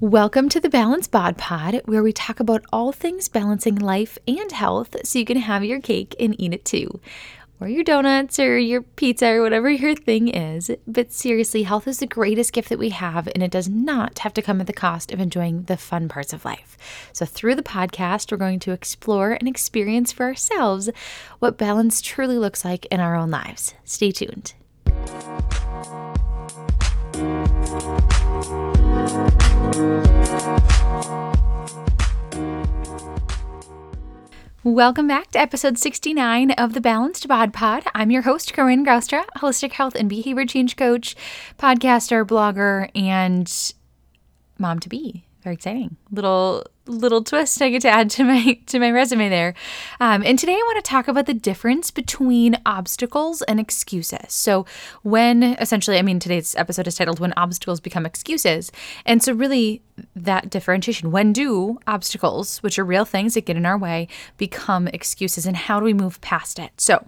[0.00, 4.50] Welcome to the Balance Bod Pod, where we talk about all things balancing life and
[4.50, 7.02] health so you can have your cake and eat it too.
[7.60, 10.70] Or your donuts or your pizza or whatever your thing is.
[10.86, 14.32] But seriously, health is the greatest gift that we have, and it does not have
[14.32, 16.78] to come at the cost of enjoying the fun parts of life.
[17.12, 20.88] So, through the podcast, we're going to explore and experience for ourselves
[21.40, 23.74] what balance truly looks like in our own lives.
[23.84, 24.54] Stay tuned.
[34.62, 37.84] Welcome back to episode 69 of the Balanced Bod Pod.
[37.94, 41.14] I'm your host, Corin Groustra, holistic health and behavior change coach,
[41.56, 43.72] podcaster, blogger, and
[44.58, 48.78] mom to be very exciting little little twist I get to add to my to
[48.78, 49.54] my resume there.
[50.00, 54.32] Um, and today I want to talk about the difference between obstacles and excuses.
[54.32, 54.66] So
[55.02, 58.72] when essentially, I mean, today's episode is titled "When Obstacles Become Excuses,"
[59.06, 59.82] and so really
[60.16, 61.10] that differentiation.
[61.10, 65.56] When do obstacles, which are real things that get in our way, become excuses, and
[65.56, 66.72] how do we move past it?
[66.78, 67.06] So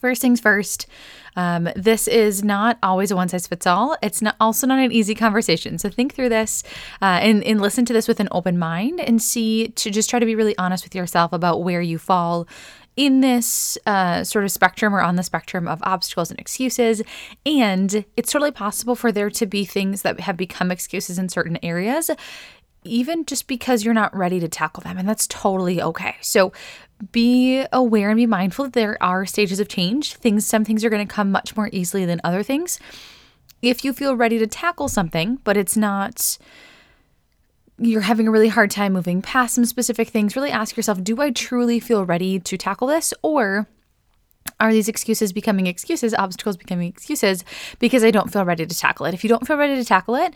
[0.00, 0.86] first things first.
[1.36, 3.96] Um, this is not always a one size fits all.
[4.02, 5.78] It's not also not an easy conversation.
[5.78, 6.62] So think through this
[7.02, 10.18] uh, and, and listen to this with an open mind and see to just try
[10.18, 12.48] to be really honest with yourself about where you fall
[12.96, 17.02] in this uh, sort of spectrum or on the spectrum of obstacles and excuses.
[17.46, 21.58] And it's totally possible for there to be things that have become excuses in certain
[21.62, 22.10] areas
[22.84, 24.98] even just because you're not ready to tackle them.
[24.98, 26.16] And that's totally okay.
[26.20, 26.52] So
[27.12, 30.14] be aware and be mindful that there are stages of change.
[30.14, 32.78] Things, some things are going to come much more easily than other things.
[33.62, 36.38] If you feel ready to tackle something, but it's not,
[37.78, 41.20] you're having a really hard time moving past some specific things, really ask yourself, do
[41.20, 43.12] I truly feel ready to tackle this?
[43.22, 43.66] Or
[44.58, 47.44] are these excuses becoming excuses, obstacles becoming excuses
[47.78, 49.14] because I don't feel ready to tackle it?
[49.14, 50.34] If you don't feel ready to tackle it,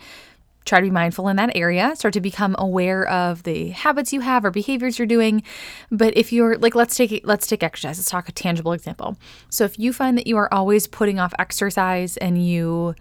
[0.65, 1.95] try to be mindful in that area.
[1.95, 5.43] Start to become aware of the habits you have or behaviors you're doing.
[5.91, 7.97] But if you're like let's take let's take exercise.
[7.97, 9.17] Let's talk a tangible example.
[9.49, 12.95] So if you find that you are always putting off exercise and you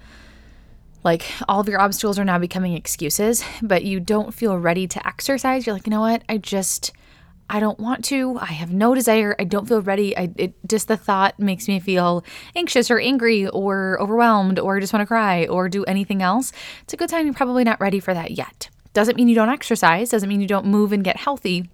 [1.02, 5.06] like all of your obstacles are now becoming excuses but you don't feel ready to
[5.06, 6.22] exercise you're like you know what?
[6.28, 6.92] I just
[7.48, 8.38] I don't want to.
[8.40, 9.36] I have no desire.
[9.38, 10.16] I don't feel ready.
[10.16, 12.24] I it just the thought makes me feel
[12.56, 16.52] anxious or angry or overwhelmed or just want to cry or do anything else.
[16.82, 18.70] It's a good time you're probably not ready for that yet.
[18.94, 20.10] Doesn't mean you don't exercise.
[20.10, 21.68] Doesn't mean you don't move and get healthy.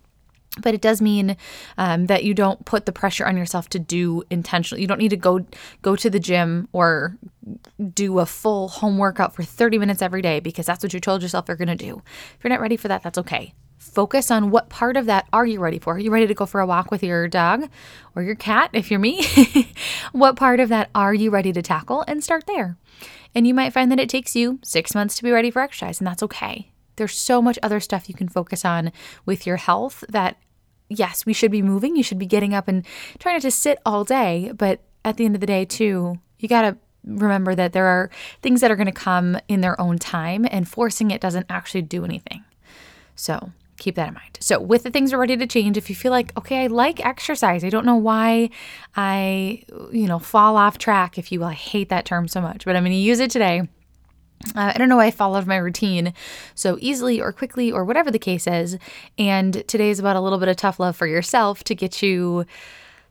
[0.61, 1.37] But it does mean
[1.79, 4.83] um, that you don't put the pressure on yourself to do intentionally.
[4.83, 5.47] You don't need to go
[5.83, 7.17] go to the gym or
[7.95, 11.23] do a full home workout for 30 minutes every day because that's what you told
[11.23, 12.03] yourself you're going to do.
[12.37, 15.47] If you're not ready for that, that's okay focus on what part of that are
[15.47, 15.95] you ready for?
[15.95, 17.69] Are you ready to go for a walk with your dog
[18.15, 19.27] or your cat if you're me?
[20.13, 22.77] what part of that are you ready to tackle and start there?
[23.35, 25.99] And you might find that it takes you six months to be ready for exercise,
[25.99, 26.71] and that's okay.
[26.97, 28.93] There's so much other stuff you can focus on
[29.25, 30.37] with your health that,
[30.89, 31.97] yes, we should be moving.
[31.97, 32.85] You should be getting up and
[33.19, 34.53] trying not to sit all day.
[34.55, 38.11] But at the end of the day, too, you got to remember that there are
[38.43, 41.83] things that are going to come in their own time, and forcing it doesn't actually
[41.83, 42.45] do anything.
[43.15, 44.39] So, keep that in mind.
[44.41, 47.05] So, with the things are ready to change, if you feel like, okay, I like
[47.05, 48.51] exercise, I don't know why
[48.95, 52.65] I, you know, fall off track, if you will, I hate that term so much,
[52.65, 53.69] but I'm going to use it today.
[54.57, 56.15] Uh, I don't know why I followed my routine
[56.55, 58.79] so easily or quickly or whatever the case is.
[59.19, 62.47] And today is about a little bit of tough love for yourself to get you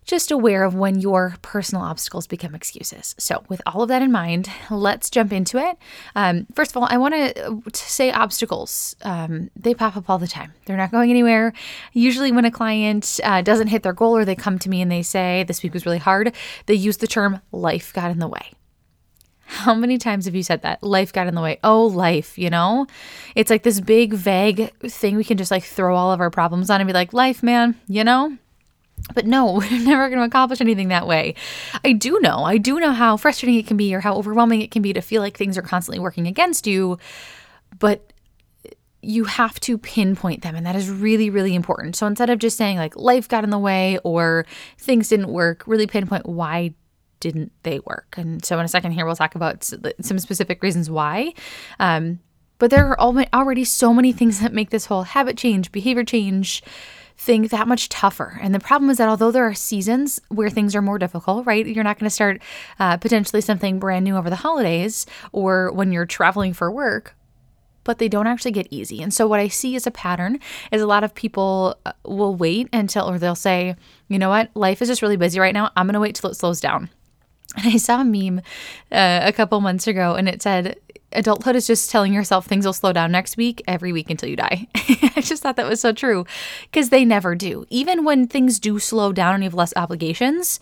[0.10, 3.14] just aware of when your personal obstacles become excuses.
[3.20, 5.78] So, with all of that in mind, let's jump into it.
[6.16, 8.96] Um, first of all, I want to say obstacles.
[9.04, 10.54] Um, they pop up all the time.
[10.66, 11.54] They're not going anywhere.
[11.94, 14.92] Usually, when a client uh, doesn't hit their goal or they come to me and
[14.92, 16.34] they say, This week was really hard,
[16.66, 18.54] they use the term life got in the way.
[19.46, 20.82] How many times have you said that?
[20.82, 21.60] Life got in the way.
[21.64, 22.88] Oh, life, you know?
[23.36, 26.70] It's like this big, vague thing we can just like throw all of our problems
[26.70, 28.38] on and be like, life, man, you know?
[29.14, 31.36] But no, we're never going to accomplish anything that way.
[31.84, 34.72] I do know, I do know how frustrating it can be or how overwhelming it
[34.72, 36.98] can be to feel like things are constantly working against you.
[37.78, 38.14] But
[39.02, 41.96] you have to pinpoint them, and that is really, really important.
[41.96, 44.46] So instead of just saying like life got in the way or
[44.78, 46.74] things didn't work, really pinpoint why
[47.20, 48.16] didn't they work.
[48.18, 49.64] And so in a second here, we'll talk about
[50.02, 51.34] some specific reasons why.
[51.80, 52.20] Um,
[52.58, 56.62] but there are already so many things that make this whole habit change, behavior change,
[57.20, 58.40] thing that much tougher.
[58.42, 61.68] And the problem is that although there are seasons where things are more difficult, right?
[61.68, 62.42] You're not going to start
[62.80, 67.16] uh, potentially something brand new over the holidays or when you're traveling for work.
[67.84, 69.02] But they don't actually get easy.
[69.02, 70.40] And so, what I see as a pattern
[70.72, 73.76] is a lot of people uh, will wait until, or they'll say,
[74.10, 75.72] you know what, life is just really busy right now.
[75.76, 76.90] I'm going to wait till it slows down.
[77.58, 78.40] And I saw a meme
[78.92, 80.78] uh, a couple months ago and it said,
[81.12, 84.36] adulthood is just telling yourself things will slow down next week, every week until you
[84.36, 84.68] die.
[84.76, 86.26] I just thought that was so true
[86.64, 87.66] because they never do.
[87.70, 90.60] Even when things do slow down and you have less obligations,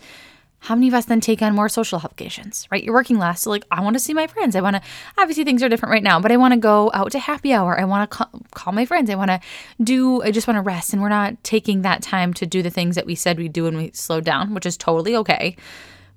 [0.60, 2.82] how many of us then take on more social obligations, right?
[2.82, 3.42] You're working less.
[3.42, 4.56] So, like, I want to see my friends.
[4.56, 4.82] I want to,
[5.16, 7.78] obviously, things are different right now, but I want to go out to happy hour.
[7.78, 9.08] I want to call, call my friends.
[9.08, 9.40] I want to
[9.82, 10.92] do, I just want to rest.
[10.92, 13.64] And we're not taking that time to do the things that we said we'd do
[13.64, 15.56] when we slowed down, which is totally okay.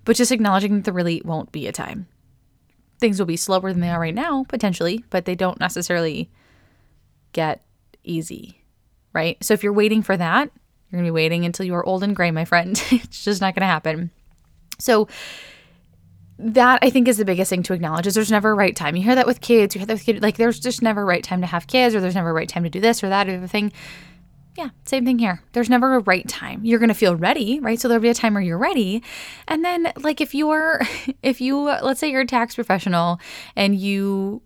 [0.05, 2.07] But just acknowledging that there really won't be a time.
[3.01, 6.30] Things will be slower than they are right now, potentially, but they don't necessarily
[7.33, 7.62] get
[8.03, 8.63] easy,
[9.12, 9.44] right?
[9.44, 10.50] So, if you're waiting for that,
[10.89, 12.81] you're going to be waiting until you are old and gray, my friend.
[12.92, 14.12] it's just not going to happen.
[14.80, 15.07] So
[16.38, 18.95] that I think is the biggest thing to acknowledge is there's never a right time.
[18.95, 21.06] You hear that with kids, you hear that with kids, like there's just never a
[21.06, 23.09] right time to have kids or there's never a right time to do this or
[23.09, 23.71] that or the thing.
[24.57, 25.42] Yeah, same thing here.
[25.53, 26.62] There's never a right time.
[26.63, 27.80] You're going to feel ready, right?
[27.80, 29.01] So there'll be a time where you're ready.
[29.48, 30.81] And then like if you're
[31.24, 33.19] if you let's say you're a tax professional
[33.56, 34.42] and you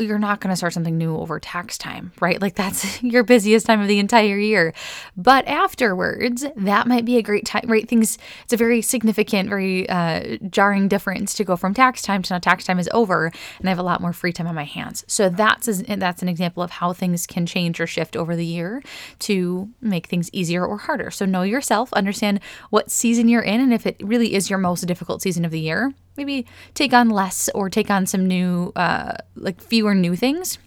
[0.00, 2.40] you're not going to start something new over tax time, right?
[2.40, 4.72] Like that's your busiest time of the entire year.
[5.16, 7.88] But afterwards, that might be a great time, right?
[7.88, 12.34] Things, it's a very significant, very uh, jarring difference to go from tax time to
[12.34, 13.26] now tax time is over
[13.58, 15.04] and I have a lot more free time on my hands.
[15.06, 18.82] So that's, that's an example of how things can change or shift over the year
[19.20, 21.10] to make things easier or harder.
[21.10, 22.40] So know yourself, understand
[22.70, 25.60] what season you're in, and if it really is your most difficult season of the
[25.60, 26.44] year, maybe
[26.74, 30.58] take on less or take on some new, uh, like fewer new things.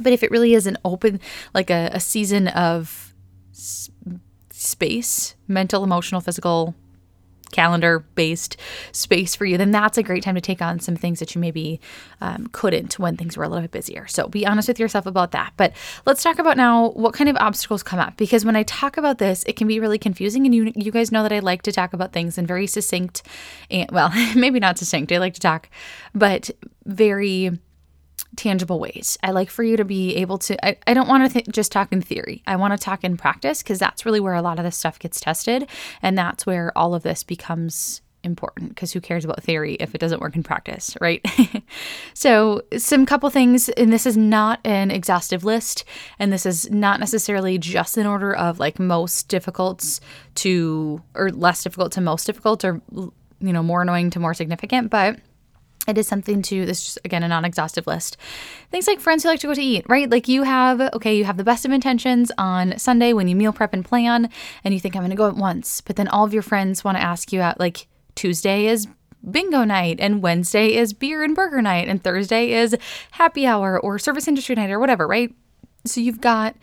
[0.00, 1.20] But if it really is an open,
[1.54, 3.14] like a, a season of
[3.52, 3.90] s-
[4.50, 6.74] space, mental, emotional, physical,
[7.52, 8.56] calendar based
[8.90, 11.40] space for you, then that's a great time to take on some things that you
[11.40, 11.80] maybe
[12.20, 14.06] um, couldn't when things were a little bit busier.
[14.08, 15.52] So be honest with yourself about that.
[15.56, 15.72] But
[16.06, 19.18] let's talk about now what kind of obstacles come up because when I talk about
[19.18, 20.44] this, it can be really confusing.
[20.46, 23.22] And you, you guys know that I like to talk about things in very succinct
[23.70, 25.68] and, well, maybe not succinct, I like to talk,
[26.14, 26.50] but
[26.84, 27.58] very
[28.36, 29.18] tangible ways.
[29.22, 31.72] I like for you to be able to, I, I don't want to th- just
[31.72, 32.42] talk in theory.
[32.46, 34.98] I want to talk in practice because that's really where a lot of this stuff
[34.98, 35.68] gets tested.
[36.00, 39.98] And that's where all of this becomes important because who cares about theory if it
[39.98, 41.24] doesn't work in practice, right?
[42.14, 45.84] so, some couple things, and this is not an exhaustive list,
[46.18, 50.00] and this is not necessarily just in order of like most difficult
[50.36, 54.90] to, or less difficult to most difficult, or, you know, more annoying to more significant,
[54.90, 55.18] but
[55.88, 58.16] it is something to this just again a non-exhaustive list.
[58.70, 60.08] Things like friends who like to go to eat right?
[60.08, 63.52] Like you have okay you have the best of intentions on sunday when you meal
[63.52, 64.28] prep and plan
[64.64, 66.84] and you think i'm going to go at once but then all of your friends
[66.84, 68.86] want to ask you out like tuesday is
[69.30, 72.76] bingo night and wednesday is beer and burger night and thursday is
[73.12, 75.34] happy hour or service industry night or whatever right?
[75.84, 76.56] So you've got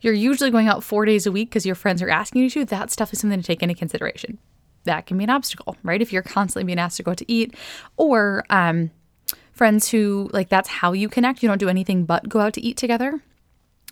[0.00, 2.64] you're usually going out four days a week because your friends are asking you to.
[2.64, 4.38] That stuff is something to take into consideration
[4.84, 6.00] that can be an obstacle, right?
[6.00, 7.54] If you're constantly being asked to go out to eat,
[7.96, 8.90] or um,
[9.58, 11.42] friends who like that's how you connect.
[11.42, 13.20] You don't do anything but go out to eat together.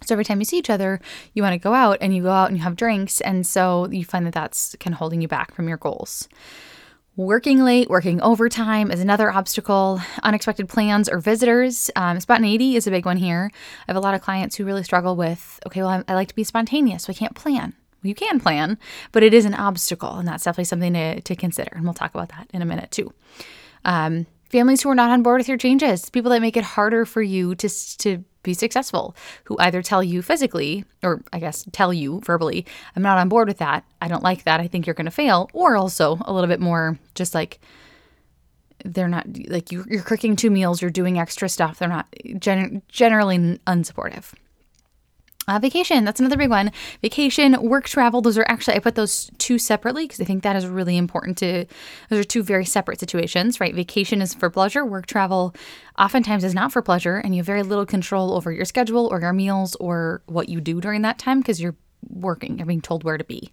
[0.04, 1.00] So every time you see each other,
[1.34, 3.20] you want to go out and you go out and you have drinks.
[3.22, 6.28] And so you find that that's kind of holding you back from your goals.
[7.16, 10.02] Working late, working overtime is another obstacle.
[10.22, 11.90] Unexpected plans or visitors.
[11.96, 13.50] Um, spontaneity is a big one here.
[13.54, 16.28] I have a lot of clients who really struggle with, okay, well, I, I like
[16.28, 18.78] to be spontaneous, so I can't plan you can plan,
[19.12, 21.72] but it is an obstacle, and that's definitely something to, to consider.
[21.74, 23.12] And we'll talk about that in a minute too.
[23.84, 27.04] Um, families who are not on board with your changes, people that make it harder
[27.04, 31.92] for you to to be successful, who either tell you physically or I guess tell
[31.92, 33.84] you verbally, I'm not on board with that.
[34.00, 34.60] I don't like that.
[34.60, 37.58] I think you're going to fail, or also a little bit more just like
[38.84, 41.78] they're not like you, you're cooking two meals, you're doing extra stuff.
[41.78, 42.06] They're not
[42.38, 44.32] gen- generally unsupportive.
[45.48, 46.72] Uh, vacation, that's another big one.
[47.02, 50.56] Vacation, work travel, those are actually, I put those two separately because I think that
[50.56, 51.66] is really important to,
[52.10, 53.72] those are two very separate situations, right?
[53.72, 55.54] Vacation is for pleasure, work travel
[55.96, 59.20] oftentimes is not for pleasure, and you have very little control over your schedule or
[59.20, 61.76] your meals or what you do during that time because you're
[62.08, 63.52] working, you're being told where to be.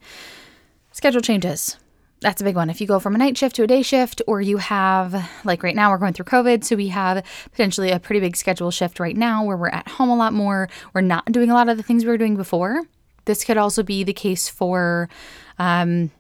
[0.92, 1.78] Schedule changes
[2.24, 2.70] that's a big one.
[2.70, 5.62] If you go from a night shift to a day shift, or you have, like
[5.62, 9.00] right now, we're going through COVID, so we have potentially a pretty big schedule shift
[9.00, 10.70] right now where we're at home a lot more.
[10.94, 12.82] We're not doing a lot of the things we were doing before.
[13.26, 15.10] This could also be the case for
[15.60, 16.12] um,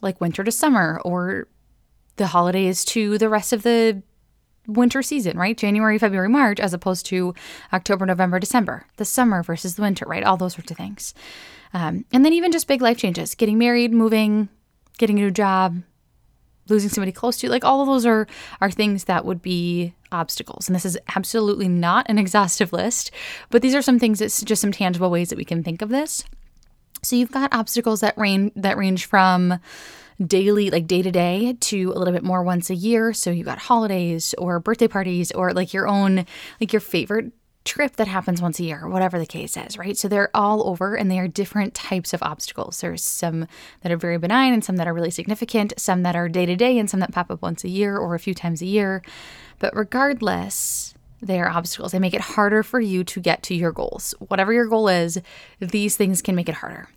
[0.00, 1.48] like winter to summer or
[2.16, 4.02] the holidays to the rest of the
[4.66, 5.56] winter season, right?
[5.56, 7.34] January, February, March, as opposed to
[7.72, 10.22] October, November, December, the summer versus the winter, right?
[10.22, 11.14] All those sorts of things.
[11.72, 14.48] Um, and then even just big life changes, getting married, moving,
[15.00, 15.82] getting a new job,
[16.68, 17.50] losing somebody close to you.
[17.50, 18.28] Like all of those are
[18.60, 20.68] are things that would be obstacles.
[20.68, 23.10] And this is absolutely not an exhaustive list,
[23.48, 25.88] but these are some things that's just some tangible ways that we can think of
[25.88, 26.24] this.
[27.02, 29.58] So you've got obstacles that range that range from
[30.24, 33.14] daily, like day to day, to a little bit more once a year.
[33.14, 36.26] So you've got holidays or birthday parties or like your own,
[36.60, 37.32] like your favorite
[37.70, 39.96] trip that happens once a year, whatever the case is, right?
[39.96, 42.80] So they're all over and they are different types of obstacles.
[42.80, 43.46] There's some
[43.82, 46.56] that are very benign and some that are really significant, some that are day to
[46.56, 49.02] day and some that pop up once a year or a few times a year.
[49.60, 51.92] But regardless, they are obstacles.
[51.92, 54.14] They make it harder for you to get to your goals.
[54.18, 55.20] Whatever your goal is,
[55.60, 56.88] these things can make it harder.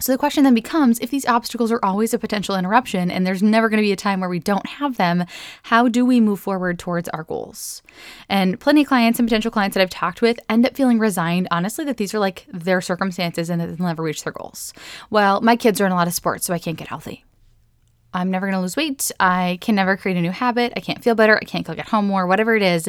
[0.00, 3.42] So the question then becomes if these obstacles are always a potential interruption and there's
[3.42, 5.24] never going to be a time where we don't have them,
[5.64, 7.82] how do we move forward towards our goals?
[8.28, 11.48] And plenty of clients and potential clients that I've talked with end up feeling resigned,
[11.50, 14.72] honestly, that these are like their circumstances and that they'll never reach their goals.
[15.10, 17.24] Well, my kids are in a lot of sports, so I can't get healthy.
[18.12, 19.10] I'm never going to lose weight.
[19.20, 20.72] I can never create a new habit.
[20.76, 21.36] I can't feel better.
[21.36, 22.88] I can't cook at home more, whatever it is.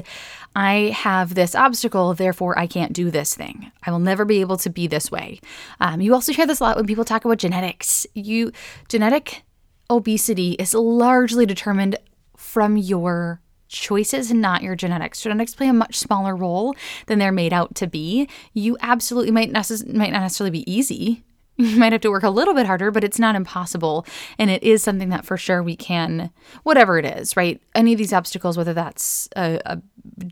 [0.56, 3.72] I have this obstacle, therefore I can't do this thing.
[3.84, 5.40] I will never be able to be this way.
[5.80, 8.08] Um, you also hear this a lot when people talk about genetics.
[8.13, 8.51] You
[8.90, 9.44] genetic
[9.90, 11.98] obesity is largely determined
[12.36, 15.22] from your choices not your genetics.
[15.22, 16.75] Genetics play a much smaller role
[17.08, 18.28] than they're made out to be.
[18.54, 21.24] You absolutely might, necess- might not necessarily be easy
[21.63, 24.06] you might have to work a little bit harder, but it's not impossible.
[24.38, 26.32] And it is something that for sure we can,
[26.63, 27.62] whatever it is, right?
[27.75, 29.82] Any of these obstacles, whether that's a, a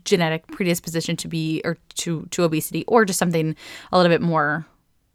[0.04, 3.56] genetic predisposition to be or to, to obesity or just something
[3.92, 4.66] a little bit more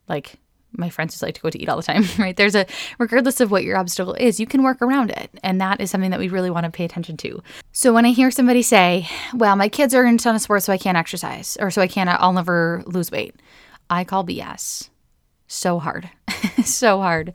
[0.08, 0.38] like
[0.78, 2.36] my friends just like to go to eat all the time, right?
[2.36, 2.66] There's a,
[3.00, 5.30] regardless of what your obstacle is, you can work around it.
[5.44, 7.42] And that is something that we really want to pay attention to.
[7.72, 10.66] So when I hear somebody say, well, my kids are in a ton of sports,
[10.66, 13.36] so I can't exercise, or so I can't, I'll never lose weight,
[13.90, 14.90] I call BS
[15.48, 16.10] so hard.
[16.64, 17.34] so hard.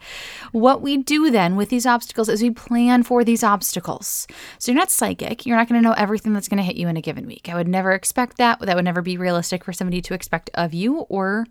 [0.52, 4.26] What we do then with these obstacles is we plan for these obstacles.
[4.58, 5.46] So you're not psychic.
[5.46, 7.48] You're not going to know everything that's going to hit you in a given week.
[7.48, 8.60] I would never expect that.
[8.60, 11.46] That would never be realistic for somebody to expect of you or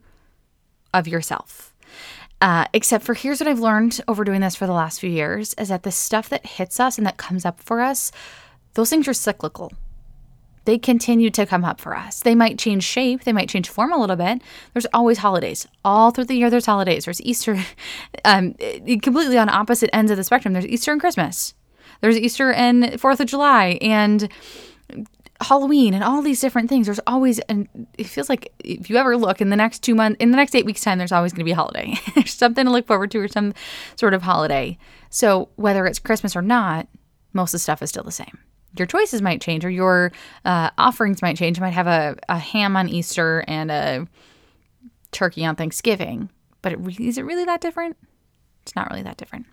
[0.94, 1.74] of yourself.
[2.42, 5.54] Uh, except for here's what I've learned over doing this for the last few years
[5.56, 8.12] is that the stuff that hits us and that comes up for us,
[8.76, 9.74] those things are cyclical
[10.70, 12.22] they continue to come up for us.
[12.22, 14.44] They might change shape, they might change form a little bit.
[14.74, 15.68] There's always holidays.
[15.84, 17.06] All through the year, there's holidays.
[17.06, 17.58] There's Easter,
[18.24, 18.54] um,
[19.02, 20.54] completely on opposite ends of the spectrum.
[20.54, 21.56] There's Easter and Christmas.
[22.02, 24.30] There's Easter and 4th of July and
[25.42, 26.86] Halloween and all these different things.
[26.86, 30.18] There's always, and it feels like if you ever look in the next two months,
[30.20, 31.96] in the next eight weeks' time, there's always going to be a holiday.
[32.14, 33.56] there's something to look forward to or some
[33.96, 34.78] sort of holiday.
[35.10, 36.88] So whether it's Christmas or not,
[37.34, 38.38] most of the stuff is still the same
[38.78, 40.12] your choices might change or your
[40.46, 41.58] uh, offerings might change.
[41.58, 44.08] You might have a, a ham on Easter and a
[45.12, 46.30] turkey on Thanksgiving.
[46.62, 47.98] But it really, is it really that different?
[48.64, 49.46] It's not really that different.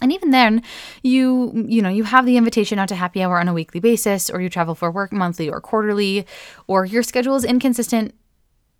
[0.00, 0.62] And even then,
[1.02, 4.30] you you know, you have the invitation out to happy hour on a weekly basis
[4.30, 6.26] or you travel for work monthly or quarterly
[6.66, 8.14] or your schedule is inconsistent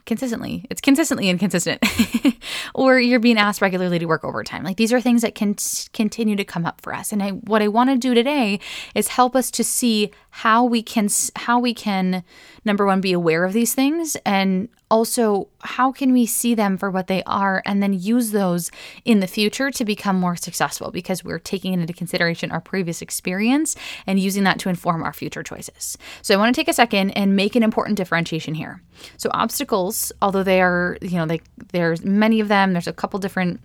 [0.07, 0.67] consistently.
[0.71, 1.83] It's consistently inconsistent.
[2.75, 4.65] or you're being asked regularly to work overtime.
[4.65, 5.57] Like these are things that can
[5.93, 7.13] continue to come up for us.
[7.13, 8.61] And I what I want to do today
[8.95, 12.25] is help us to see how we can how we can
[12.65, 16.91] number one be aware of these things and also how can we see them for
[16.91, 18.71] what they are and then use those
[19.05, 23.77] in the future to become more successful because we're taking into consideration our previous experience
[24.07, 25.99] and using that to inform our future choices.
[26.23, 28.83] So I want to take a second and make an important differentiation here.
[29.19, 31.41] So obstacles, although they are, you know, they
[31.73, 33.61] there's many of them, there's a couple different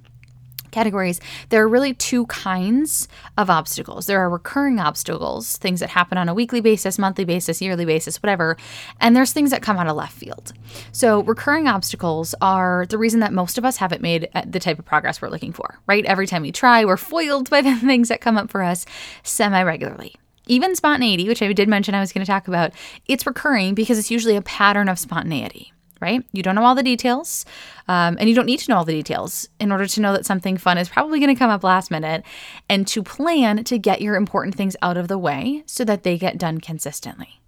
[0.72, 1.20] categories,
[1.50, 3.08] there are really two kinds
[3.38, 4.06] of obstacles.
[4.06, 8.22] There are recurring obstacles, things that happen on a weekly basis, monthly basis, yearly basis,
[8.22, 8.58] whatever,
[9.00, 10.54] and there's things that come out of left field.
[10.92, 14.80] So, recurring obstacles are the reason that most of us haven't made uh, the type
[14.80, 16.06] of progress we're looking for, right?
[16.06, 18.86] Every time we try, we're foiled by the things that come up for us
[19.24, 20.16] semi regularly.
[20.50, 22.72] Even spontaneity, which I did mention I was going to talk about,
[23.06, 26.24] it's recurring because it's usually a pattern of spontaneity right?
[26.32, 27.46] You don't know all the details,
[27.88, 30.26] um, and you don't need to know all the details in order to know that
[30.26, 32.24] something fun is probably going to come up last minute
[32.70, 36.18] and to plan to get your important things out of the way so that they
[36.18, 37.42] get done consistently.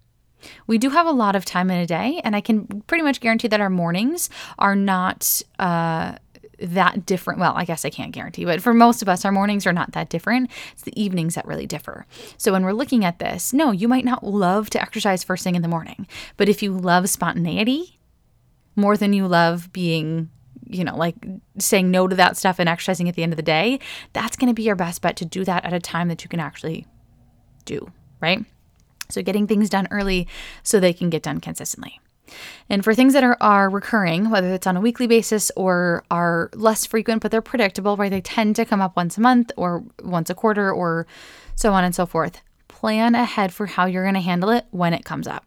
[0.66, 3.20] We do have a lot of time in a day, and I can pretty much
[3.20, 5.42] guarantee that our mornings are not.
[5.58, 6.14] Uh,
[6.60, 7.40] that different.
[7.40, 9.92] Well, I guess I can't guarantee, but for most of us, our mornings are not
[9.92, 10.50] that different.
[10.72, 12.06] It's the evenings that really differ.
[12.36, 15.54] So when we're looking at this, no, you might not love to exercise first thing
[15.54, 17.98] in the morning, but if you love spontaneity
[18.80, 20.30] more than you love being
[20.70, 21.16] you know, like
[21.58, 23.80] saying no to that stuff and exercising at the end of the day,
[24.12, 26.28] that's going to be your best bet to do that at a time that you
[26.28, 26.86] can actually
[27.64, 28.44] do, right?
[29.08, 30.28] So getting things done early
[30.62, 32.00] so they can get done consistently.
[32.68, 36.50] And for things that are, are recurring, whether it's on a weekly basis or are
[36.54, 38.10] less frequent, but they're predictable, right?
[38.10, 41.08] They tend to come up once a month or once a quarter or
[41.56, 42.40] so on and so forth.
[42.68, 45.44] Plan ahead for how you're going to handle it when it comes up.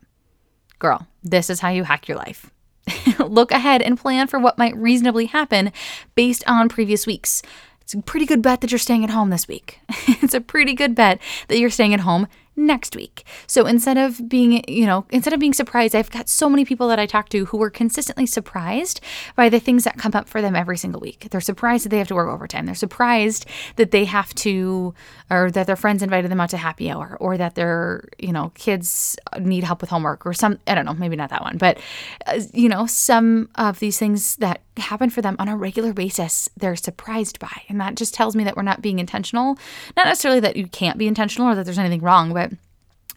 [0.80, 2.53] Girl, this is how you hack your life.
[3.20, 5.72] Look ahead and plan for what might reasonably happen
[6.16, 7.42] based on previous weeks.
[7.82, 9.80] It's a pretty good bet that you're staying at home this week.
[10.08, 13.26] it's a pretty good bet that you're staying at home next week.
[13.48, 16.88] So instead of being, you know, instead of being surprised, I've got so many people
[16.90, 19.02] that I talk to who were consistently surprised
[19.36, 21.28] by the things that come up for them every single week.
[21.32, 22.66] They're surprised that they have to work overtime.
[22.66, 23.46] They're surprised
[23.78, 24.94] that they have to,
[25.30, 28.52] or that their friends invited them out to happy hour, or that their, you know,
[28.56, 31.80] kids need help with homework, or some, I don't know, maybe not that one, but,
[32.28, 36.50] uh, you know, some of these things that happen for them on a regular basis,
[36.58, 37.64] they're surprised by.
[37.70, 39.58] And that just tells me that we're not being intentional.
[39.96, 42.52] Not necessarily that you can't be intentional or that there's anything wrong, but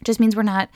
[0.03, 0.69] just means we're not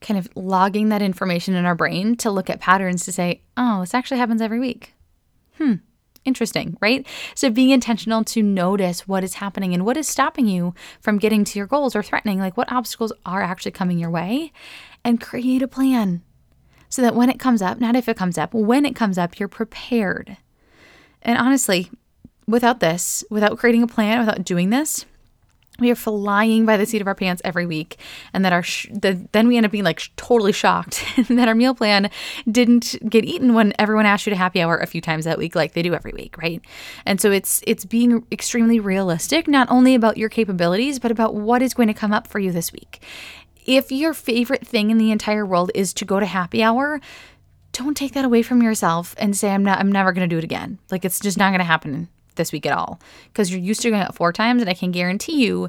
[0.00, 3.80] kind of logging that information in our brain to look at patterns to say, oh,
[3.80, 4.92] this actually happens every week.
[5.58, 5.74] Hmm,
[6.24, 7.06] interesting, right?
[7.34, 11.44] So being intentional to notice what is happening and what is stopping you from getting
[11.44, 14.52] to your goals or threatening, like what obstacles are actually coming your way,
[15.04, 16.22] and create a plan
[16.96, 19.38] so that when it comes up, not if it comes up, when it comes up,
[19.38, 20.38] you're prepared.
[21.20, 21.90] And honestly,
[22.48, 25.04] without this, without creating a plan, without doing this,
[25.78, 27.98] we are flying by the seat of our pants every week.
[28.32, 31.48] And that our sh- the, then we end up being like sh- totally shocked that
[31.48, 32.08] our meal plan
[32.50, 35.54] didn't get eaten when everyone asked you to happy hour a few times that week
[35.54, 36.62] like they do every week right?
[37.04, 41.60] And so it's it's being extremely realistic not only about your capabilities but about what
[41.60, 43.02] is going to come up for you this week
[43.66, 47.00] if your favorite thing in the entire world is to go to happy hour
[47.72, 50.38] don't take that away from yourself and say i'm not i'm never going to do
[50.38, 50.78] it again.
[50.90, 53.00] Like it's just not going to happen this week at all.
[53.32, 55.68] Because you're used to going out four times and I can guarantee you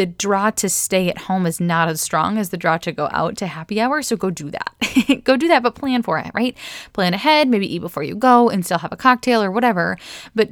[0.00, 3.06] the draw to stay at home is not as strong as the draw to go
[3.12, 4.00] out to happy hour.
[4.00, 5.22] So go do that.
[5.24, 6.56] go do that, but plan for it, right?
[6.94, 9.98] Plan ahead, maybe eat before you go and still have a cocktail or whatever.
[10.34, 10.48] But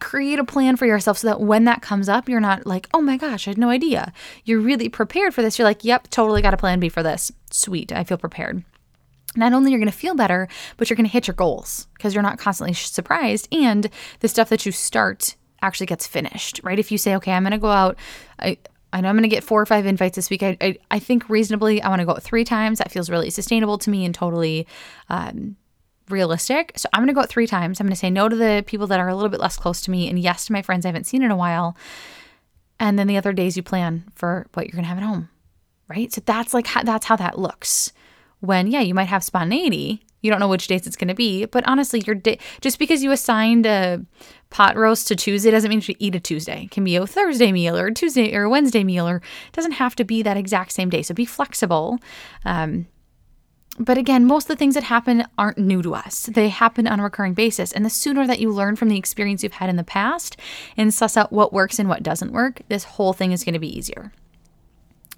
[0.00, 3.00] create a plan for yourself so that when that comes up, you're not like, oh
[3.00, 4.12] my gosh, I had no idea.
[4.44, 5.58] You're really prepared for this.
[5.58, 7.32] You're like, yep, totally got a plan B for this.
[7.50, 8.64] Sweet, I feel prepared
[9.36, 12.14] not only you're going to feel better, but you're going to hit your goals because
[12.14, 13.48] you're not constantly surprised.
[13.50, 16.78] And the stuff that you start actually gets finished, right?
[16.78, 17.96] If you say, okay, I'm going to go out,
[18.94, 20.44] I know I'm going to get four or five invites this week.
[20.44, 22.78] I, I, I think reasonably, I want to go three times.
[22.78, 24.68] That feels really sustainable to me and totally
[25.08, 25.56] um,
[26.08, 26.72] realistic.
[26.76, 27.80] So I'm going to go out three times.
[27.80, 29.80] I'm going to say no to the people that are a little bit less close
[29.82, 31.76] to me and yes to my friends I haven't seen in a while.
[32.78, 35.28] And then the other days you plan for what you're going to have at home,
[35.88, 36.12] right?
[36.12, 37.92] So that's like how, that's how that looks
[38.38, 40.04] when, yeah, you might have spontaneity.
[40.24, 43.02] You don't know which days it's going to be, but honestly, your day, just because
[43.02, 44.00] you assigned a
[44.48, 46.62] pot roast to Tuesday doesn't mean you should eat a Tuesday.
[46.64, 49.20] It can be a Thursday meal or a Tuesday or a Wednesday meal, or
[49.52, 51.02] doesn't have to be that exact same day.
[51.02, 51.98] So be flexible.
[52.46, 52.86] Um,
[53.78, 56.30] but again, most of the things that happen aren't new to us.
[56.32, 57.70] They happen on a recurring basis.
[57.70, 60.38] And the sooner that you learn from the experience you've had in the past
[60.74, 63.58] and suss out what works and what doesn't work, this whole thing is going to
[63.58, 64.10] be easier.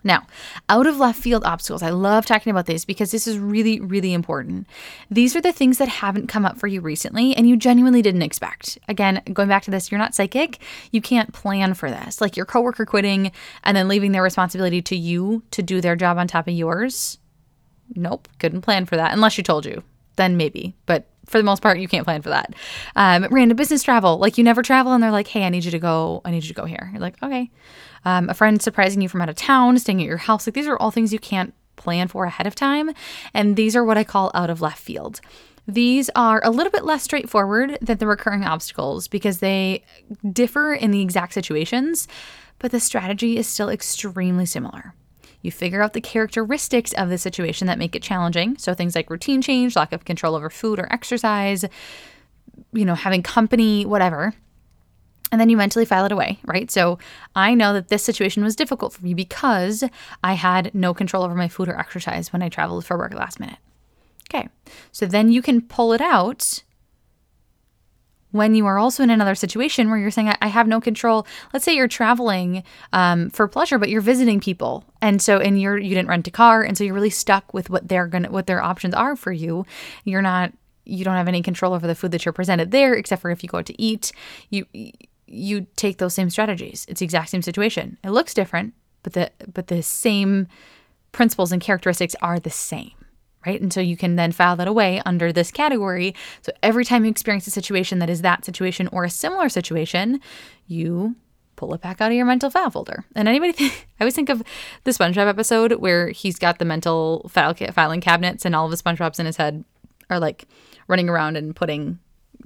[0.06, 0.26] Now,
[0.68, 4.12] out of left field obstacles, I love talking about this because this is really, really
[4.12, 4.68] important.
[5.10, 8.22] These are the things that haven't come up for you recently and you genuinely didn't
[8.22, 8.78] expect.
[8.88, 10.60] Again, going back to this, you're not psychic.
[10.92, 12.20] You can't plan for this.
[12.20, 13.32] Like your coworker quitting
[13.64, 17.18] and then leaving their responsibility to you to do their job on top of yours.
[17.96, 19.82] Nope, couldn't plan for that unless she told you.
[20.14, 22.54] Then maybe, but for the most part, you can't plan for that.
[22.94, 25.70] Um, random business travel, like you never travel, and they're like, "Hey, I need you
[25.72, 26.22] to go.
[26.24, 27.50] I need you to go here." You're like, "Okay."
[28.06, 30.68] Um, a friend surprising you from out of town, staying at your house, like these
[30.68, 32.92] are all things you can't plan for ahead of time,
[33.34, 35.20] and these are what I call out of left field.
[35.66, 39.82] These are a little bit less straightforward than the recurring obstacles because they
[40.32, 42.06] differ in the exact situations,
[42.60, 44.94] but the strategy is still extremely similar.
[45.42, 48.56] You figure out the characteristics of the situation that make it challenging.
[48.58, 51.64] So things like routine change, lack of control over food or exercise,
[52.72, 54.32] you know, having company, whatever.
[55.32, 56.70] And then you mentally file it away, right?
[56.70, 56.98] So
[57.34, 59.82] I know that this situation was difficult for me because
[60.22, 63.40] I had no control over my food or exercise when I traveled for work last
[63.40, 63.58] minute.
[64.30, 64.48] Okay.
[64.92, 66.62] So then you can pull it out
[68.36, 71.26] when you are also in another situation where you're saying, I, have no control.
[71.52, 74.84] Let's say you're traveling um, for pleasure, but you're visiting people.
[75.00, 76.62] And so, and you're, you didn't rent a car.
[76.62, 79.32] And so you're really stuck with what they're going to, what their options are for
[79.32, 79.64] you.
[80.04, 80.52] You're not,
[80.84, 83.42] you don't have any control over the food that you're presented there, except for if
[83.42, 84.12] you go out to eat,
[84.50, 84.66] you,
[85.26, 86.86] you take those same strategies.
[86.88, 87.98] It's the exact same situation.
[88.04, 90.48] It looks different, but the, but the same
[91.12, 92.92] principles and characteristics are the same
[93.46, 93.60] right?
[93.60, 96.14] And so you can then file that away under this category.
[96.42, 100.20] So every time you experience a situation that is that situation or a similar situation,
[100.66, 101.14] you
[101.54, 103.04] pull it back out of your mental file folder.
[103.14, 104.42] And anybody, I always think of
[104.84, 108.76] the SpongeBob episode where he's got the mental file filing cabinets and all of the
[108.76, 109.64] SpongeBob's in his head
[110.10, 110.46] are like
[110.88, 111.98] running around and putting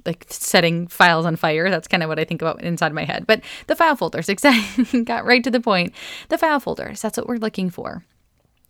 [0.05, 1.69] like setting files on fire.
[1.69, 3.27] That's kind of what I think about inside my head.
[3.27, 5.93] But the file folders, exactly, got right to the point.
[6.29, 8.05] The file folders, that's what we're looking for.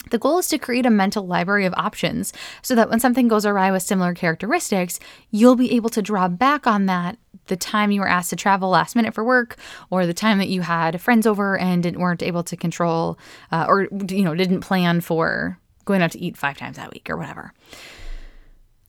[0.10, 3.46] The goal is to create a mental library of options so that when something goes
[3.46, 7.17] awry with similar characteristics, you'll be able to draw back on that
[7.48, 9.58] the time you were asked to travel last minute for work,
[9.89, 13.17] or the time that you had friends over and didn't, weren't able to control,
[13.52, 17.10] uh, or you know didn't plan for going out to eat five times that week
[17.10, 17.54] or whatever.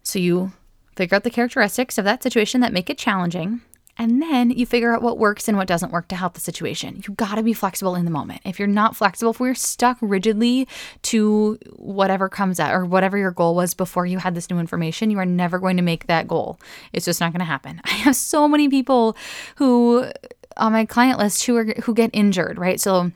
[0.03, 0.53] So you
[0.97, 3.63] figure out the characteristics of that situation that make it challenging
[3.99, 7.03] and then you figure out what works and what doesn't work to help the situation.
[7.07, 8.41] You got to be flexible in the moment.
[8.45, 10.67] If you're not flexible, if we're stuck rigidly
[11.03, 15.11] to whatever comes out or whatever your goal was before you had this new information,
[15.11, 16.59] you are never going to make that goal.
[16.93, 17.81] It's just not going to happen.
[17.85, 19.17] I have so many people
[19.57, 20.11] who
[20.57, 22.81] on my client list who are who get injured, right?
[22.81, 23.13] So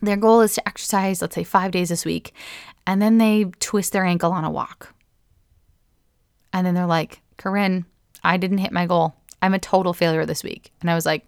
[0.00, 2.32] their goal is to exercise, let's say 5 days this week,
[2.86, 4.94] and then they twist their ankle on a walk.
[6.52, 7.86] And then they're like, "Corin,
[8.22, 10.72] I didn't hit my goal." I'm a total failure this week.
[10.80, 11.26] And I was like,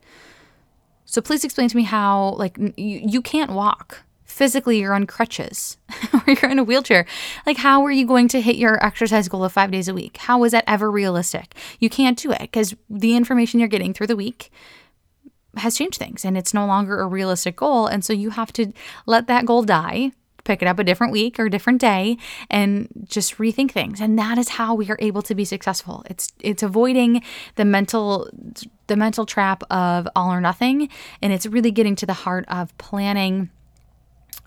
[1.05, 2.73] so please explain to me how, like, you,
[3.05, 4.03] you can't walk.
[4.25, 5.77] Physically, you're on crutches
[6.15, 7.05] or you're in a wheelchair.
[7.45, 10.17] Like, how are you going to hit your exercise goal of five days a week?
[10.17, 11.55] How is that ever realistic?
[11.81, 14.51] You can't do it because the information you're getting through the week
[15.59, 17.87] has changed things and it's no longer a realistic goal.
[17.87, 18.73] And so you have to
[19.05, 20.13] let that goal die
[20.45, 22.17] pick it up a different week or a different day
[22.51, 26.33] and just rethink things and that is how we are able to be successful it's
[26.41, 27.23] it's avoiding
[27.57, 28.29] the mental
[28.87, 30.89] the mental trap of all or nothing
[31.21, 33.51] and it's really getting to the heart of planning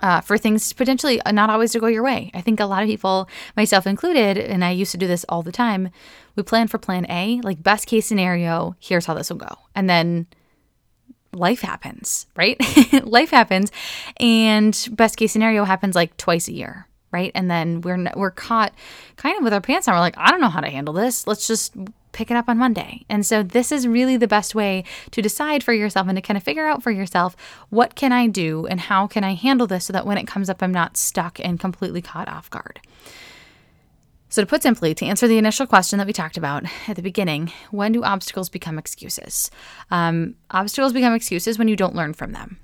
[0.02, 2.30] uh, for things potentially not always to go your way.
[2.34, 5.42] I think a lot of people, myself included, and I used to do this all
[5.42, 5.90] the time,
[6.36, 9.58] we plan for plan A, like best case scenario, here's how this will go.
[9.74, 10.28] And then
[11.36, 12.58] life happens, right?
[13.06, 13.72] life happens,
[14.18, 17.32] and best case scenario happens like twice a year, right?
[17.36, 18.74] And then we're we're caught
[19.18, 19.94] kind of with our pants on.
[19.94, 21.28] We're like, I don't know how to handle this.
[21.28, 21.76] Let's just
[22.16, 23.06] pick it up on Monday.
[23.10, 26.38] And so this is really the best way to decide for yourself and to kind
[26.38, 27.36] of figure out for yourself
[27.70, 30.50] what can I do and how can I handle this so that when it comes
[30.50, 32.80] up I'm not stuck and completely caught off guard.
[34.30, 37.02] So, to put simply, to answer the initial question that we talked about at the
[37.02, 39.52] beginning, when do obstacles become excuses?
[39.92, 42.60] Um, obstacles become excuses when you don't learn from them.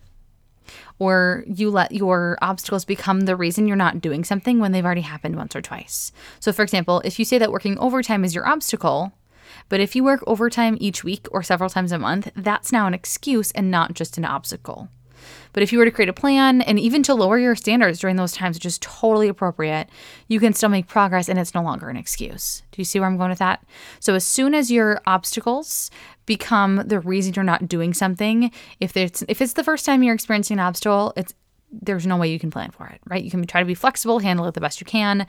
[0.99, 5.01] Or you let your obstacles become the reason you're not doing something when they've already
[5.01, 6.11] happened once or twice.
[6.39, 9.13] So, for example, if you say that working overtime is your obstacle,
[9.69, 12.93] but if you work overtime each week or several times a month, that's now an
[12.93, 14.89] excuse and not just an obstacle.
[15.53, 18.15] But if you were to create a plan and even to lower your standards during
[18.15, 19.89] those times, which is totally appropriate,
[20.27, 22.63] you can still make progress and it's no longer an excuse.
[22.71, 23.63] Do you see where I'm going with that?
[23.99, 25.91] So as soon as your obstacles
[26.25, 30.15] become the reason you're not doing something, if it's if it's the first time you're
[30.15, 31.33] experiencing an obstacle, it's
[31.71, 33.23] there's no way you can plan for it, right?
[33.23, 35.25] You can try to be flexible, handle it the best you can.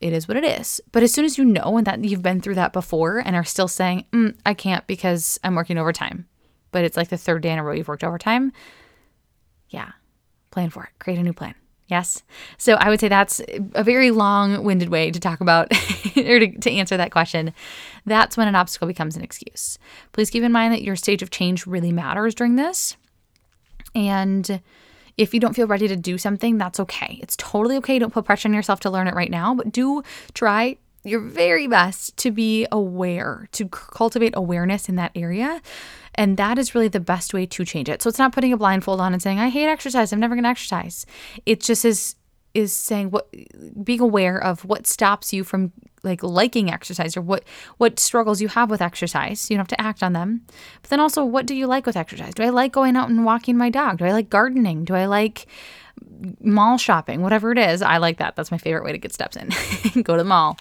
[0.00, 0.80] It is what it is.
[0.92, 3.44] But as soon as you know and that you've been through that before and are
[3.44, 6.26] still saying, mm, I can't because I'm working overtime,
[6.72, 8.52] but it's like the third day in a row you've worked overtime,
[9.70, 9.92] yeah,
[10.50, 10.90] plan for it.
[10.98, 11.54] Create a new plan.
[11.90, 12.22] Yes.
[12.56, 13.40] So I would say that's
[13.74, 15.72] a very long winded way to talk about
[16.16, 17.52] or to, to, answer that question.
[18.06, 19.76] That's when an obstacle becomes an excuse.
[20.12, 22.96] Please keep in mind that your stage of change really matters during this.
[23.92, 24.60] And
[25.16, 27.18] if you don't feel ready to do something, that's okay.
[27.22, 27.98] It's totally okay.
[27.98, 30.02] Don't put pressure on yourself to learn it right now, but do
[30.32, 35.60] try your very best to be aware, to cultivate awareness in that area
[36.20, 38.02] and that is really the best way to change it.
[38.02, 40.12] So it's not putting a blindfold on and saying, I hate exercise.
[40.12, 41.06] I'm never going to exercise.
[41.46, 42.14] It just is
[42.52, 43.32] is saying what
[43.82, 47.44] being aware of what stops you from like liking exercise or what
[47.78, 49.48] what struggles you have with exercise.
[49.48, 50.42] You don't have to act on them.
[50.82, 52.34] But then also what do you like with exercise?
[52.34, 53.96] Do i like going out and walking my dog?
[53.96, 54.84] Do i like gardening?
[54.84, 55.46] Do i like
[56.42, 57.22] mall shopping?
[57.22, 58.36] Whatever it is i like that.
[58.36, 59.48] That's my favorite way to get steps in.
[60.02, 60.58] Go to the mall.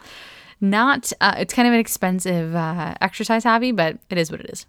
[0.61, 4.49] Not uh, it's kind of an expensive uh, exercise hobby but it is what it
[4.51, 4.65] is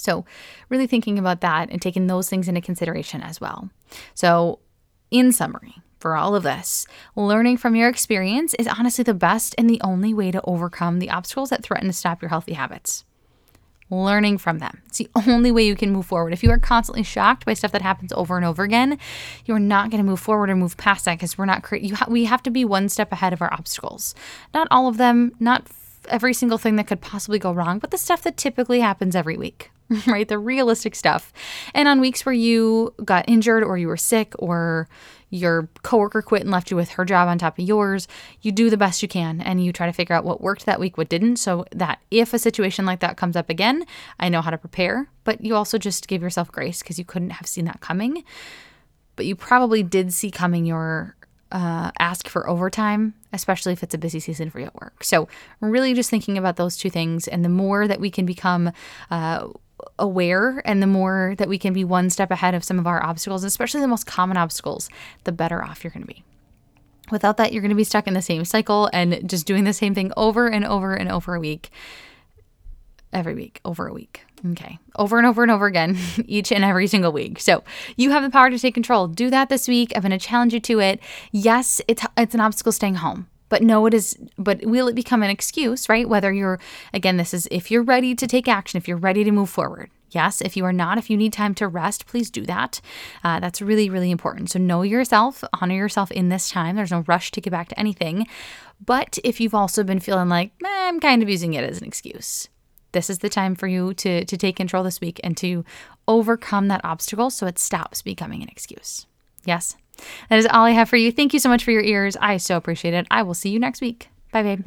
[0.00, 0.24] so,
[0.68, 3.70] really thinking about that and taking those things into consideration as well.
[4.14, 4.60] So,
[5.10, 9.68] in summary, for all of this, learning from your experience is honestly the best and
[9.68, 13.04] the only way to overcome the obstacles that threaten to stop your healthy habits.
[13.92, 14.82] Learning from them.
[14.86, 16.32] It's the only way you can move forward.
[16.32, 18.98] If you are constantly shocked by stuff that happens over and over again,
[19.44, 21.64] you are not going to move forward or move past that because we're not.
[21.64, 24.14] Cre- ha- we have to be one step ahead of our obstacles.
[24.54, 25.32] Not all of them.
[25.40, 25.66] Not
[26.10, 29.36] every single thing that could possibly go wrong, but the stuff that typically happens every
[29.36, 29.70] week.
[30.06, 30.28] right?
[30.28, 31.32] The realistic stuff.
[31.74, 34.88] And on weeks where you got injured or you were sick or
[35.30, 38.06] your coworker quit and left you with her job on top of yours,
[38.40, 40.80] you do the best you can and you try to figure out what worked that
[40.80, 43.84] week, what didn't, so that if a situation like that comes up again,
[44.18, 45.08] I know how to prepare.
[45.24, 48.22] But you also just give yourself grace because you couldn't have seen that coming.
[49.16, 51.16] But you probably did see coming your
[51.52, 55.04] uh, ask for overtime, especially if it's a busy season for your work.
[55.04, 55.28] So,
[55.60, 57.28] really just thinking about those two things.
[57.28, 58.72] And the more that we can become
[59.10, 59.48] uh,
[59.98, 63.02] aware and the more that we can be one step ahead of some of our
[63.02, 64.88] obstacles, especially the most common obstacles,
[65.24, 66.24] the better off you're going to be.
[67.10, 69.72] Without that, you're going to be stuck in the same cycle and just doing the
[69.72, 71.70] same thing over and over and over a week.
[73.12, 74.24] Every week, over a week.
[74.52, 74.78] Okay.
[74.96, 77.40] Over and over and over again, each and every single week.
[77.40, 77.62] So
[77.96, 79.06] you have the power to take control.
[79.06, 79.92] Do that this week.
[79.94, 81.00] I'm going to challenge you to it.
[81.32, 83.28] Yes, it's, it's an obstacle staying home.
[83.50, 86.08] But no, it is, but will it become an excuse, right?
[86.08, 86.60] Whether you're,
[86.94, 89.90] again, this is if you're ready to take action, if you're ready to move forward.
[90.12, 92.80] Yes, if you are not, if you need time to rest, please do that.
[93.22, 94.50] Uh, that's really, really important.
[94.50, 96.76] So know yourself, honor yourself in this time.
[96.76, 98.26] There's no rush to get back to anything.
[98.84, 101.86] But if you've also been feeling like, eh, I'm kind of using it as an
[101.86, 102.48] excuse,
[102.92, 105.64] this is the time for you to, to take control this week and to
[106.08, 109.06] overcome that obstacle so it stops becoming an excuse.
[109.44, 109.76] Yes,
[110.28, 111.12] that is all I have for you.
[111.12, 112.16] Thank you so much for your ears.
[112.20, 113.06] I so appreciate it.
[113.10, 114.08] I will see you next week.
[114.32, 114.64] Bye, babe.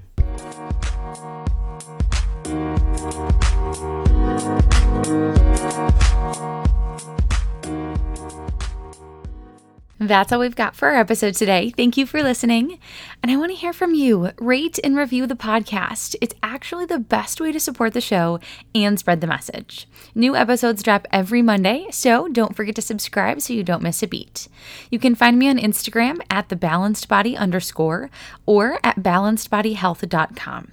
[10.08, 11.70] That's all we've got for our episode today.
[11.70, 12.78] Thank you for listening.
[13.22, 14.32] And I want to hear from you.
[14.38, 16.16] Rate and review the podcast.
[16.20, 18.42] It's actually the best way to support the show
[18.76, 19.88] and spread the message.
[20.14, 24.08] New episodes drop every Monday, so don't forget to subscribe so you don't miss a
[24.08, 24.50] beat.
[24.92, 28.10] You can find me on Instagram at the balanced body underscore
[28.46, 30.72] or at balancedbodyhealth.com.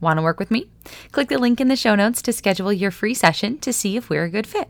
[0.00, 0.68] Want to work with me?
[1.10, 4.08] Click the link in the show notes to schedule your free session to see if
[4.08, 4.68] we're a good fit.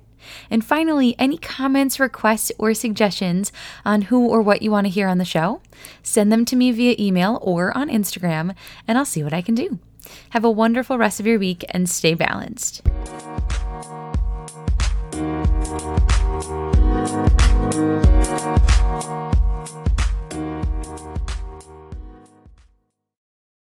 [0.50, 3.52] And finally, any comments, requests, or suggestions
[3.85, 5.61] on who or what you want to hear on the show,
[6.02, 8.54] send them to me via email or on Instagram,
[8.87, 9.78] and I'll see what I can do.
[10.31, 12.83] Have a wonderful rest of your week and stay balanced.